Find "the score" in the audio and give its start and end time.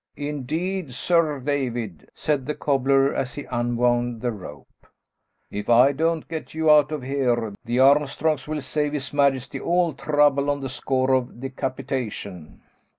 10.61-11.13